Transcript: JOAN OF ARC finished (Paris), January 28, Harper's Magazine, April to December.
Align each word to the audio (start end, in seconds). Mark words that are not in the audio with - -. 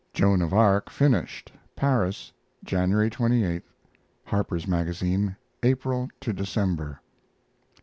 JOAN 0.15 0.41
OF 0.41 0.51
ARC 0.51 0.89
finished 0.89 1.51
(Paris), 1.75 2.33
January 2.63 3.07
28, 3.11 3.61
Harper's 4.25 4.67
Magazine, 4.67 5.35
April 5.61 6.09
to 6.21 6.33
December. 6.33 6.99